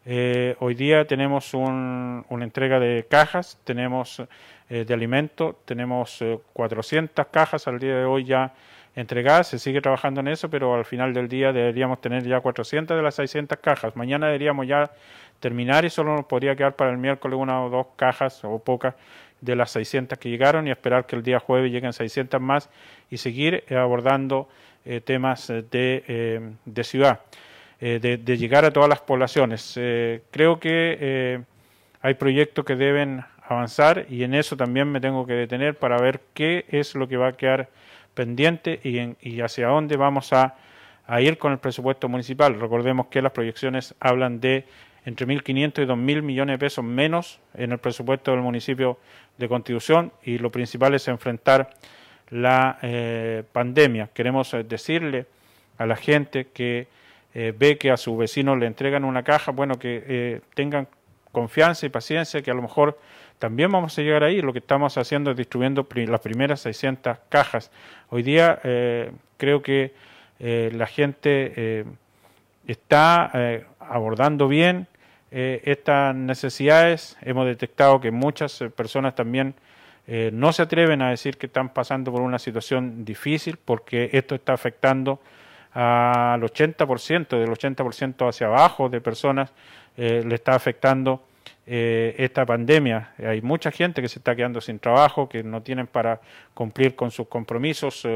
hoy 0.05 0.75
día 0.75 1.05
tenemos 1.05 1.53
una 1.53 2.43
entrega 2.43 2.79
de 2.79 3.05
cajas, 3.09 3.59
tenemos 3.65 4.23
de 4.69 4.93
alimentos, 4.93 5.55
tenemos 5.65 6.23
400 6.53 7.27
cajas 7.27 7.67
al 7.67 7.77
día 7.77 7.97
de 7.97 8.05
hoy 8.05 8.23
ya 8.23 8.53
entregadas, 8.95 9.47
se 9.47 9.59
sigue 9.59 9.81
trabajando 9.81 10.19
en 10.21 10.27
eso, 10.27 10.49
pero 10.49 10.75
al 10.75 10.85
final 10.85 11.13
del 11.13 11.27
día 11.27 11.53
deberíamos 11.53 12.01
tener 12.01 12.23
ya 12.27 12.41
400 12.41 12.95
de 12.95 13.03
las 13.03 13.15
600 13.15 13.57
cajas. 13.59 13.95
Mañana 13.95 14.27
deberíamos 14.27 14.67
ya 14.67 14.91
terminar 15.39 15.85
y 15.85 15.89
solo 15.89 16.15
nos 16.15 16.25
podría 16.25 16.55
quedar 16.55 16.75
para 16.75 16.91
el 16.91 16.97
miércoles 16.97 17.37
una 17.39 17.63
o 17.63 17.69
dos 17.69 17.87
cajas 17.95 18.43
o 18.43 18.59
pocas 18.59 18.95
de 19.41 19.55
las 19.55 19.71
600 19.71 20.17
que 20.19 20.29
llegaron 20.29 20.67
y 20.67 20.71
esperar 20.71 21.05
que 21.05 21.15
el 21.15 21.23
día 21.23 21.39
jueves 21.39 21.71
lleguen 21.71 21.93
600 21.93 22.39
más 22.39 22.69
y 23.09 23.17
seguir 23.17 23.63
eh, 23.67 23.75
abordando 23.75 24.47
eh, 24.85 25.01
temas 25.01 25.49
eh, 25.49 25.63
de, 25.69 26.53
de 26.63 26.83
ciudad, 26.83 27.21
de, 27.79 28.17
llegar 28.37 28.65
a 28.65 28.71
todas 28.71 28.87
las 28.87 28.99
poblaciones. 28.99 29.73
creo 30.29 30.59
que 30.59 31.41
hay 32.01 32.13
proyectos 32.13 32.63
que 32.63 32.75
deben 32.75 33.23
avanzar 33.47 34.05
y 34.07 34.23
en 34.23 34.35
eso 34.35 34.55
también 34.55 34.91
me 34.91 35.01
tengo 35.01 35.25
que 35.25 35.33
detener 35.33 35.75
para 35.75 35.97
ver 35.97 36.21
qué 36.35 36.65
es 36.69 36.93
lo 36.93 37.07
que 37.07 37.17
va 37.17 37.29
a 37.29 37.33
quedar 37.33 37.69
pendiente 38.13 38.79
y, 38.83 38.97
en, 38.97 39.17
y 39.21 39.41
hacia 39.41 39.67
dónde 39.67 39.97
vamos 39.97 40.33
a, 40.33 40.55
ir 41.19 41.37
con 41.37 41.51
el 41.51 41.57
presupuesto 41.57 42.07
municipal. 42.07 42.57
Recordemos 42.59 43.07
que 43.07 43.21
las 43.21 43.33
proyecciones 43.33 43.93
hablan 43.99 44.39
de 44.39 44.65
entre 45.03 45.27
1.500 45.27 45.83
y 45.83 45.85
2.000 45.85 46.21
millones 46.21 46.53
de 46.53 46.57
pesos 46.57 46.85
menos 46.85 47.39
en 47.53 47.73
el 47.73 47.79
presupuesto 47.79 48.31
del 48.31 48.39
municipio 48.39 48.97
de 49.37 49.49
Constitución 49.49 50.13
y 50.23 50.37
lo 50.37 50.51
principal 50.51 50.93
es 50.93 51.07
enfrentar 51.09 51.71
la 52.29 52.77
eh, 52.81 53.43
pandemia. 53.51 54.09
Queremos 54.13 54.53
eh, 54.53 54.63
decirle 54.63 55.25
a 55.77 55.85
la 55.85 55.97
gente 55.97 56.47
que 56.53 56.87
eh, 57.33 57.53
ve 57.57 57.77
que 57.77 57.91
a 57.91 57.97
su 57.97 58.15
vecino 58.15 58.55
le 58.55 58.67
entregan 58.67 59.03
una 59.03 59.23
caja, 59.23 59.51
bueno, 59.51 59.77
que 59.77 60.41
tengan 60.53 60.87
confianza 61.31 61.85
y 61.85 61.89
paciencia, 61.89 62.41
que 62.41 62.51
a 62.51 62.53
lo 62.53 62.61
mejor 62.61 62.97
también 63.41 63.69
vamos 63.69 63.97
a 63.97 64.01
llegar 64.01 64.23
ahí. 64.23 64.41
Lo 64.41 64.53
que 64.53 64.59
estamos 64.59 64.97
haciendo 64.97 65.31
es 65.31 65.37
distribuyendo 65.37 65.85
las 66.07 66.21
primeras 66.21 66.61
600 66.61 67.17
cajas. 67.27 67.71
Hoy 68.09 68.23
día 68.23 68.59
creo 69.37 69.61
que 69.61 69.93
la 70.39 70.87
gente 70.87 71.85
está 72.67 73.65
abordando 73.79 74.47
bien 74.47 74.87
eh, 75.33 75.61
estas 75.63 76.13
necesidades. 76.13 77.17
Hemos 77.21 77.45
detectado 77.45 78.01
que 78.01 78.11
muchas 78.11 78.61
eh, 78.61 78.69
personas 78.69 79.15
también 79.15 79.55
eh, 80.05 80.29
no 80.33 80.51
se 80.51 80.63
atreven 80.63 81.01
a 81.01 81.09
decir 81.09 81.37
que 81.37 81.45
están 81.45 81.69
pasando 81.69 82.11
por 82.11 82.21
una 82.21 82.37
situación 82.37 83.05
difícil 83.05 83.57
porque 83.63 84.09
esto 84.11 84.35
está 84.35 84.51
afectando 84.51 85.21
al 85.73 86.41
80%, 86.41 87.29
del 87.29 87.49
80% 87.49 88.27
hacia 88.27 88.47
abajo 88.47 88.89
de 88.89 88.99
personas 88.99 89.53
le 89.95 90.35
está 90.35 90.53
afectando 90.53 91.23
esta 91.65 92.45
pandemia. 92.45 93.13
Hay 93.19 93.41
mucha 93.41 93.71
gente 93.71 94.01
que 94.01 94.09
se 94.09 94.19
está 94.19 94.35
quedando 94.35 94.59
sin 94.61 94.79
trabajo, 94.79 95.29
que 95.29 95.43
no 95.43 95.61
tienen 95.61 95.87
para 95.87 96.19
cumplir 96.53 96.95
con 96.95 97.11
sus 97.11 97.27
compromisos 97.27 98.07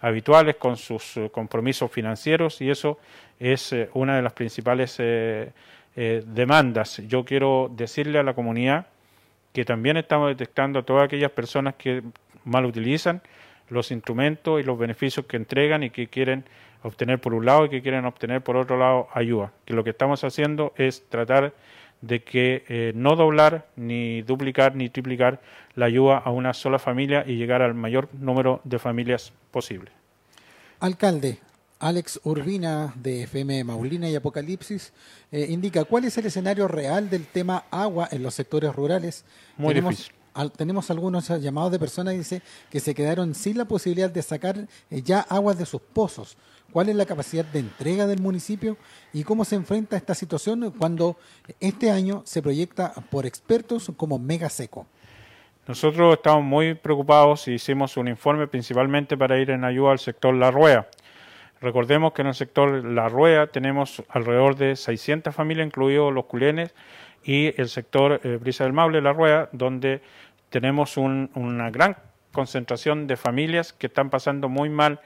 habituales, 0.00 0.56
con 0.56 0.76
sus 0.76 1.18
compromisos 1.32 1.90
financieros 1.90 2.60
y 2.60 2.70
eso 2.70 2.98
es 3.40 3.74
una 3.94 4.16
de 4.16 4.22
las 4.22 4.32
principales 4.34 4.96
eh, 4.98 5.52
demandas. 6.26 7.02
Yo 7.06 7.24
quiero 7.24 7.70
decirle 7.74 8.18
a 8.18 8.22
la 8.22 8.34
comunidad 8.34 8.86
que 9.52 9.64
también 9.64 9.96
estamos 9.96 10.28
detectando 10.28 10.78
a 10.78 10.82
todas 10.82 11.04
aquellas 11.04 11.30
personas 11.30 11.74
que 11.74 12.02
mal 12.44 12.64
utilizan 12.64 13.20
los 13.68 13.90
instrumentos 13.90 14.60
y 14.60 14.64
los 14.64 14.78
beneficios 14.78 15.26
que 15.26 15.36
entregan 15.36 15.82
y 15.82 15.90
que 15.90 16.06
quieren 16.06 16.44
obtener 16.82 17.20
por 17.20 17.34
un 17.34 17.46
lado 17.46 17.66
y 17.66 17.68
que 17.68 17.82
quieren 17.82 18.04
obtener 18.04 18.42
por 18.42 18.56
otro 18.56 18.78
lado 18.78 19.08
ayuda. 19.12 19.52
Que 19.64 19.74
lo 19.74 19.84
que 19.84 19.90
estamos 19.90 20.24
haciendo 20.24 20.72
es 20.76 21.08
tratar 21.08 21.44
de 21.44 21.52
que 22.22 22.64
eh, 22.68 22.92
no 22.94 23.16
doblar, 23.16 23.68
ni 23.76 24.22
duplicar, 24.22 24.74
ni 24.74 24.88
triplicar 24.88 25.40
la 25.74 25.86
ayuda 25.86 26.18
a 26.18 26.30
una 26.30 26.52
sola 26.52 26.78
familia 26.78 27.24
y 27.26 27.36
llegar 27.36 27.62
al 27.62 27.74
mayor 27.74 28.08
número 28.12 28.60
de 28.64 28.78
familias 28.78 29.32
posible. 29.50 29.90
Alcalde, 30.80 31.38
Alex 31.78 32.20
Urbina 32.24 32.92
de 32.96 33.22
FM 33.22 33.64
Maulina 33.64 34.08
y 34.08 34.16
Apocalipsis 34.16 34.92
eh, 35.30 35.46
indica 35.48 35.84
cuál 35.84 36.04
es 36.04 36.18
el 36.18 36.26
escenario 36.26 36.68
real 36.68 37.08
del 37.08 37.26
tema 37.26 37.64
agua 37.70 38.08
en 38.10 38.22
los 38.22 38.34
sectores 38.34 38.74
rurales. 38.74 39.24
Muy 39.56 39.74
difícil 39.74 40.12
tenemos 40.56 40.90
algunos 40.90 41.28
llamados 41.28 41.72
de 41.72 41.78
personas 41.78 42.14
dice 42.14 42.42
que 42.70 42.80
se 42.80 42.94
quedaron 42.94 43.34
sin 43.34 43.58
la 43.58 43.64
posibilidad 43.64 44.10
de 44.10 44.22
sacar 44.22 44.66
eh, 44.90 45.02
ya 45.02 45.20
aguas 45.20 45.58
de 45.58 45.66
sus 45.66 45.80
pozos. 45.80 46.36
¿Cuál 46.72 46.88
es 46.88 46.96
la 46.96 47.04
capacidad 47.04 47.44
de 47.44 47.58
entrega 47.58 48.06
del 48.06 48.20
municipio 48.20 48.78
y 49.12 49.24
cómo 49.24 49.44
se 49.44 49.56
enfrenta 49.56 49.96
a 49.96 49.98
esta 49.98 50.14
situación 50.14 50.72
cuando 50.78 51.18
este 51.60 51.90
año 51.90 52.22
se 52.24 52.40
proyecta 52.40 52.94
por 53.10 53.26
expertos 53.26 53.92
como 53.96 54.18
mega 54.18 54.48
seco? 54.48 54.86
Nosotros 55.66 56.14
estamos 56.14 56.42
muy 56.42 56.74
preocupados 56.74 57.46
y 57.46 57.52
hicimos 57.52 57.96
un 57.96 58.08
informe 58.08 58.48
principalmente 58.48 59.16
para 59.16 59.38
ir 59.38 59.50
en 59.50 59.64
ayuda 59.64 59.92
al 59.92 59.98
sector 59.98 60.34
La 60.34 60.50
Rueda. 60.50 60.88
Recordemos 61.60 62.12
que 62.12 62.22
en 62.22 62.28
el 62.28 62.34
sector 62.34 62.84
La 62.84 63.08
Rueda 63.08 63.46
tenemos 63.46 64.02
alrededor 64.08 64.56
de 64.56 64.74
600 64.74 65.32
familias, 65.32 65.66
incluidos 65.66 66.12
los 66.12 66.24
culenes, 66.24 66.74
y 67.24 67.60
el 67.60 67.68
sector 67.68 68.20
eh, 68.24 68.38
Brisa 68.40 68.64
del 68.64 68.72
Maule, 68.72 69.00
La 69.00 69.12
Rueda, 69.12 69.48
donde 69.52 70.00
tenemos 70.50 70.96
una 70.96 71.70
gran 71.70 71.96
concentración 72.32 73.06
de 73.06 73.16
familias 73.16 73.72
que 73.72 73.86
están 73.86 74.10
pasando 74.10 74.48
muy 74.48 74.68
mal 74.68 75.00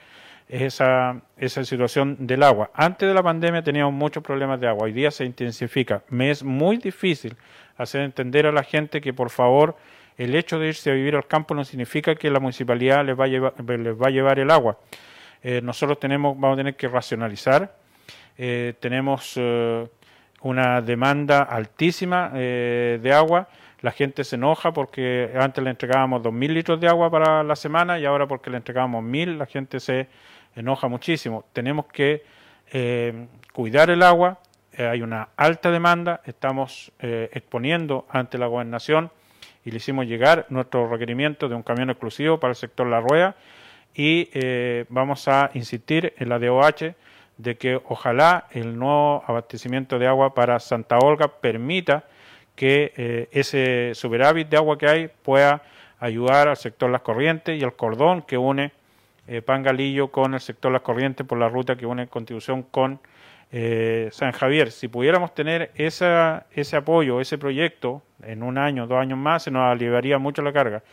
esa, 0.49 1.21
esa 1.37 1.63
situación 1.63 2.27
del 2.27 2.43
agua. 2.43 2.71
Antes 2.73 3.07
de 3.07 3.13
la 3.13 3.23
pandemia 3.23 3.61
teníamos 3.61 3.93
muchos 3.93 4.23
problemas 4.23 4.59
de 4.59 4.67
agua, 4.67 4.85
hoy 4.85 4.93
día 4.93 5.11
se 5.11 5.25
intensifica. 5.25 6.03
Me 6.09 6.31
es 6.31 6.43
muy 6.43 6.77
difícil 6.77 7.35
hacer 7.77 8.01
entender 8.01 8.45
a 8.45 8.51
la 8.51 8.63
gente 8.63 9.01
que 9.01 9.13
por 9.13 9.29
favor 9.29 9.75
el 10.17 10.35
hecho 10.35 10.57
de 10.57 10.69
irse 10.69 10.89
a 10.89 10.93
vivir 10.93 11.15
al 11.15 11.27
campo 11.27 11.53
no 11.53 11.63
significa 11.63 12.15
que 12.15 12.31
la 12.31 12.39
municipalidad 12.39 13.05
les 13.05 13.19
va 13.19 13.25
a 13.25 13.27
llevar, 13.27 13.53
les 13.59 13.95
va 13.95 14.07
a 14.07 14.09
llevar 14.09 14.39
el 14.39 14.49
agua. 14.49 14.79
Eh, 15.43 15.61
nosotros 15.61 15.99
tenemos, 15.99 16.35
vamos 16.39 16.55
a 16.55 16.57
tener 16.57 16.75
que 16.75 16.87
racionalizar, 16.87 17.75
eh, 18.37 18.73
tenemos 18.79 19.39
una 20.41 20.81
demanda 20.81 21.43
altísima 21.43 22.31
eh, 22.33 22.99
de 23.01 23.13
agua. 23.13 23.47
La 23.81 23.91
gente 23.91 24.23
se 24.23 24.35
enoja 24.35 24.71
porque 24.71 25.31
antes 25.39 25.63
le 25.63 25.69
entregábamos 25.69 26.21
2.000 26.21 26.49
litros 26.49 26.79
de 26.79 26.87
agua 26.87 27.09
para 27.09 27.43
la 27.43 27.55
semana 27.55 27.99
y 27.99 28.05
ahora 28.05 28.27
porque 28.27 28.49
le 28.49 28.57
entregábamos 28.57 29.03
1.000 29.03 29.37
la 29.37 29.45
gente 29.45 29.79
se 29.79 30.07
enoja 30.55 30.87
muchísimo. 30.87 31.45
Tenemos 31.53 31.85
que 31.85 32.23
eh, 32.71 33.27
cuidar 33.53 33.89
el 33.89 34.01
agua, 34.03 34.39
eh, 34.73 34.87
hay 34.87 35.01
una 35.01 35.29
alta 35.37 35.71
demanda, 35.71 36.21
estamos 36.25 36.91
exponiendo 36.99 38.07
ante 38.09 38.37
la 38.37 38.47
gobernación 38.47 39.11
y 39.63 39.71
le 39.71 39.77
hicimos 39.77 40.07
llegar 40.07 40.45
nuestro 40.49 40.87
requerimiento 40.87 41.49
de 41.49 41.55
un 41.55 41.63
camión 41.63 41.89
exclusivo 41.89 42.39
para 42.39 42.51
el 42.51 42.55
sector 42.55 42.87
La 42.87 42.99
Rueda 42.99 43.35
y 43.93 44.29
vamos 44.89 45.27
a 45.27 45.51
insistir 45.53 46.13
en 46.17 46.29
la 46.29 46.39
DOH 46.39 46.95
de 47.37 47.57
que 47.57 47.79
ojalá 47.85 48.47
el 48.51 48.77
nuevo 48.77 49.23
abastecimiento 49.27 49.99
de 49.99 50.07
agua 50.07 50.33
para 50.33 50.59
Santa 50.59 50.97
Olga 50.97 51.27
permita 51.27 52.05
que 52.55 52.93
eh, 52.97 53.29
ese 53.31 53.91
superávit 53.93 54.49
de 54.49 54.57
agua 54.57 54.77
que 54.77 54.87
hay 54.87 55.07
pueda 55.07 55.61
ayudar 55.99 56.47
al 56.47 56.57
sector 56.57 56.89
Las 56.89 57.01
Corrientes 57.01 57.59
y 57.59 57.63
al 57.63 57.75
cordón 57.75 58.23
que 58.23 58.37
une 58.37 58.71
eh, 59.27 59.41
Pangalillo 59.41 60.09
con 60.09 60.33
el 60.33 60.39
sector 60.39 60.71
Las 60.71 60.81
Corrientes 60.81 61.25
por 61.25 61.37
la 61.37 61.49
ruta 61.49 61.75
que 61.75 61.85
une 61.85 62.07
Constitución 62.07 62.63
con 62.63 62.99
eh, 63.51 64.09
San 64.11 64.31
Javier. 64.31 64.71
Si 64.71 64.87
pudiéramos 64.87 65.33
tener 65.33 65.71
esa, 65.75 66.47
ese 66.51 66.75
apoyo, 66.75 67.21
ese 67.21 67.37
proyecto 67.37 68.01
en 68.23 68.41
un 68.43 68.57
año, 68.57 68.87
dos 68.87 68.99
años 68.99 69.19
más, 69.19 69.43
se 69.43 69.51
nos 69.51 69.63
aliviaría 69.63 70.17
mucho 70.17 70.41
la 70.41 70.51
carga. 70.51 70.83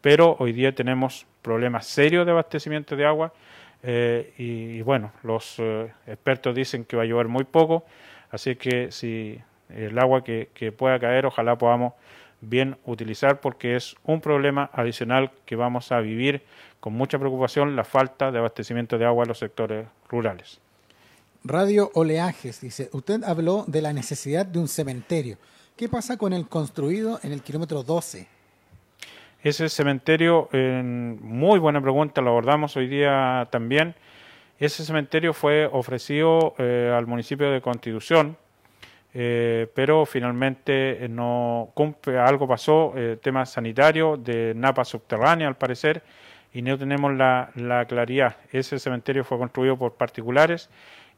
Pero 0.00 0.36
hoy 0.40 0.52
día 0.52 0.74
tenemos 0.74 1.26
problemas 1.42 1.86
serios 1.86 2.26
de 2.26 2.32
abastecimiento 2.32 2.96
de 2.96 3.06
agua 3.06 3.32
eh, 3.82 4.32
y, 4.38 4.80
bueno, 4.82 5.12
los 5.22 5.56
eh, 5.58 5.92
expertos 6.06 6.54
dicen 6.54 6.84
que 6.84 6.96
va 6.96 7.02
a 7.02 7.06
llover 7.06 7.28
muy 7.28 7.44
poco, 7.44 7.84
así 8.30 8.56
que 8.56 8.92
si 8.92 9.40
el 9.68 9.98
agua 9.98 10.22
que, 10.22 10.74
pueda 10.76 10.98
caer, 10.98 11.26
ojalá 11.26 11.56
podamos 11.56 11.94
bien 12.40 12.76
utilizar 12.84 13.40
porque 13.40 13.76
es 13.76 13.94
un 14.04 14.20
problema 14.20 14.70
adicional 14.72 15.30
que 15.46 15.56
vamos 15.56 15.92
a 15.92 16.00
vivir 16.00 16.42
con 16.80 16.92
mucha 16.92 17.18
preocupación, 17.18 17.76
la 17.76 17.84
falta 17.84 18.32
de 18.32 18.38
abastecimiento 18.38 18.98
de 18.98 19.06
agua 19.06 19.24
en 19.24 19.28
los 19.28 19.38
sectores 19.38 19.86
rurales. 20.08 20.60
Radio 21.44 21.90
Oleajes 21.94 22.60
dice, 22.60 22.88
usted 22.92 23.22
habló 23.24 23.64
de 23.66 23.82
la 23.82 23.92
necesidad 23.92 24.46
de 24.46 24.58
un 24.58 24.68
cementerio. 24.68 25.38
¿Qué 25.76 25.88
pasa 25.88 26.16
con 26.16 26.32
el 26.32 26.48
construido 26.48 27.18
en 27.22 27.32
el 27.32 27.42
kilómetro 27.42 27.82
12? 27.82 28.28
Ese 29.42 29.68
cementerio, 29.68 30.48
muy 30.52 31.58
buena 31.58 31.80
pregunta, 31.80 32.20
lo 32.20 32.30
abordamos 32.30 32.76
hoy 32.76 32.86
día 32.86 33.48
también. 33.50 33.96
Ese 34.56 34.84
cementerio 34.84 35.34
fue 35.34 35.66
ofrecido 35.66 36.54
eh, 36.58 36.94
al 36.96 37.08
municipio 37.08 37.50
de 37.50 37.60
Constitución, 37.60 38.36
eh, 39.12 39.66
pero 39.74 40.06
finalmente 40.06 41.04
eh, 41.04 41.08
no 41.08 41.70
cumple, 41.74 42.20
algo 42.20 42.46
pasó, 42.46 42.94
tema 43.20 43.44
sanitario 43.44 44.16
de 44.16 44.52
napa 44.54 44.84
subterránea 44.84 45.48
al 45.48 45.56
parecer, 45.56 46.04
y 46.54 46.62
no 46.62 46.78
tenemos 46.78 47.12
la, 47.12 47.50
la, 47.56 47.84
claridad. 47.86 48.36
Ese 48.52 48.78
cementerio 48.78 49.24
fue 49.24 49.38
construido 49.38 49.76
por 49.76 49.94
particulares 49.94 50.70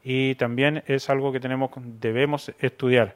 y 0.03 0.33
también 0.33 0.83
es 0.87 1.11
algo 1.11 1.31
que 1.31 1.39
tenemos, 1.39 1.69
debemos 1.75 2.51
estudiar. 2.57 3.15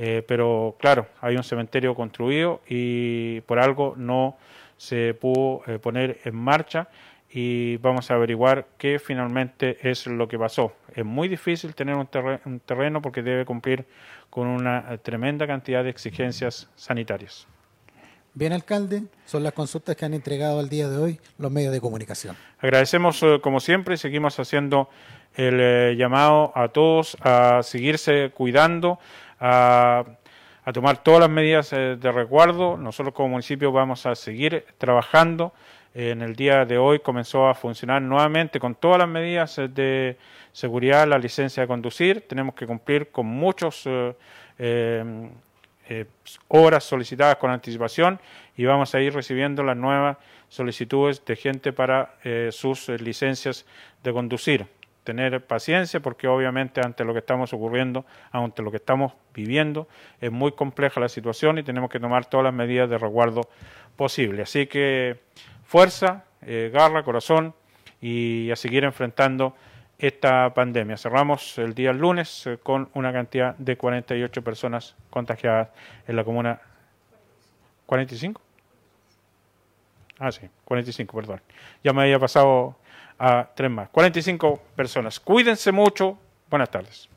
Eh, 0.00 0.22
pero 0.26 0.76
claro, 0.78 1.08
hay 1.20 1.36
un 1.36 1.42
cementerio 1.42 1.92
construido 1.96 2.60
y 2.68 3.40
por 3.42 3.58
algo 3.58 3.94
no 3.96 4.38
se 4.76 5.12
pudo 5.12 5.62
eh, 5.66 5.80
poner 5.80 6.20
en 6.24 6.36
marcha 6.36 6.88
y 7.28 7.78
vamos 7.78 8.08
a 8.10 8.14
averiguar 8.14 8.68
qué 8.78 9.00
finalmente 9.00 9.76
es 9.82 10.06
lo 10.06 10.28
que 10.28 10.38
pasó. 10.38 10.72
Es 10.94 11.04
muy 11.04 11.26
difícil 11.26 11.74
tener 11.74 11.96
un, 11.96 12.06
terreno 12.64 13.02
porque 13.02 13.22
debe 13.22 13.44
cumplir 13.44 13.86
con 14.30 14.46
una 14.46 14.86
eh, 14.88 14.98
tremenda 14.98 15.48
cantidad 15.48 15.82
de 15.82 15.90
exigencias 15.90 16.70
sanitarias. 16.76 17.48
Bien, 18.34 18.52
alcalde, 18.52 19.02
son 19.26 19.42
las 19.42 19.52
consultas 19.52 19.96
que 19.96 20.04
han 20.04 20.14
entregado 20.14 20.60
al 20.60 20.68
día 20.68 20.88
de 20.88 20.96
hoy 20.96 21.20
los 21.38 21.50
medios 21.50 21.72
de 21.72 21.80
comunicación. 21.80 22.36
Agradecemos 22.60 23.24
como 23.42 23.58
siempre 23.58 23.96
y 23.96 23.98
seguimos 23.98 24.38
haciendo 24.38 24.88
el 25.34 25.96
llamado 25.96 26.52
a 26.54 26.68
todos 26.68 27.16
a 27.20 27.64
seguirse 27.64 28.30
cuidando, 28.30 29.00
a, 29.40 30.04
tomar 30.72 31.02
todas 31.02 31.20
las 31.20 31.30
medidas 31.30 31.72
eh, 31.72 31.96
de 31.96 32.12
resguardo. 32.12 32.76
Nosotros 32.76 33.14
como 33.14 33.30
municipio 33.30 33.72
vamos 33.72 34.04
a 34.06 34.14
seguir 34.14 34.66
trabajando. 34.78 35.52
En 35.94 36.20
el 36.20 36.36
día 36.36 36.64
de 36.66 36.76
hoy 36.76 37.00
comenzó 37.00 37.48
a 37.48 37.54
funcionar 37.54 38.02
nuevamente 38.02 38.60
con 38.60 38.74
todas 38.74 38.98
las 38.98 39.08
medidas 39.08 39.58
eh, 39.58 39.68
de 39.68 40.18
seguridad 40.52 41.08
la 41.08 41.18
licencia 41.18 41.62
de 41.62 41.66
conducir. 41.66 42.26
Tenemos 42.28 42.54
que 42.54 42.66
cumplir 42.66 43.10
con 43.10 43.26
muchas 43.26 43.84
eh, 44.58 45.26
horas 46.48 46.84
solicitadas 46.84 47.36
con 47.36 47.50
anticipación 47.50 48.20
y 48.56 48.66
vamos 48.66 48.94
a 48.94 49.00
ir 49.00 49.14
recibiendo 49.14 49.62
las 49.62 49.76
nuevas 49.76 50.18
solicitudes 50.50 51.24
de 51.24 51.36
gente 51.36 51.72
para 51.72 52.14
sus 52.50 52.90
licencias 52.90 53.64
de 54.02 54.12
conducir 54.12 54.66
tener 55.08 55.42
paciencia 55.46 56.00
porque 56.00 56.28
obviamente 56.28 56.82
ante 56.84 57.02
lo 57.02 57.14
que 57.14 57.20
estamos 57.20 57.54
ocurriendo, 57.54 58.04
ante 58.30 58.60
lo 58.60 58.70
que 58.70 58.76
estamos 58.76 59.14
viviendo, 59.32 59.88
es 60.20 60.30
muy 60.30 60.52
compleja 60.52 61.00
la 61.00 61.08
situación 61.08 61.56
y 61.56 61.62
tenemos 61.62 61.88
que 61.88 61.98
tomar 61.98 62.26
todas 62.26 62.44
las 62.44 62.52
medidas 62.52 62.90
de 62.90 62.98
resguardo 62.98 63.48
posible. 63.96 64.42
Así 64.42 64.66
que 64.66 65.20
fuerza, 65.64 66.26
eh, 66.42 66.70
garra, 66.70 67.04
corazón 67.04 67.54
y 68.02 68.50
a 68.50 68.56
seguir 68.56 68.84
enfrentando 68.84 69.56
esta 69.98 70.52
pandemia. 70.52 70.98
Cerramos 70.98 71.56
el 71.56 71.72
día 71.72 71.94
lunes 71.94 72.46
eh, 72.46 72.58
con 72.62 72.90
una 72.92 73.10
cantidad 73.10 73.56
de 73.56 73.78
48 73.78 74.44
personas 74.44 74.94
contagiadas 75.08 75.70
en 76.06 76.16
la 76.16 76.22
comuna. 76.22 76.60
¿45? 77.86 78.36
Ah, 80.18 80.30
sí, 80.32 80.50
45, 80.66 81.16
perdón. 81.16 81.40
Ya 81.82 81.94
me 81.94 82.02
había 82.02 82.18
pasado 82.18 82.76
a 83.18 83.48
tres 83.54 83.70
más. 83.70 83.88
45 83.90 84.62
personas. 84.76 85.18
Cuídense 85.20 85.72
mucho. 85.72 86.18
Buenas 86.48 86.70
tardes. 86.70 87.08